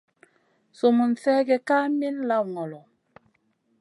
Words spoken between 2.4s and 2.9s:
ngolo.